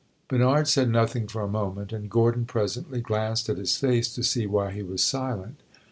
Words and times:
Bernard 0.27 0.67
said 0.67 0.89
nothing 0.89 1.27
for 1.27 1.43
a 1.43 1.47
moment, 1.47 1.93
and 1.93 2.09
Gordon 2.09 2.45
presently 2.45 3.01
glanced 3.01 3.49
at 3.49 3.59
his 3.59 3.77
face 3.77 4.11
to 4.15 4.23
see 4.23 4.47
why 4.47 4.71
he 4.71 4.81
was 4.81 5.03
silent. 5.03 5.57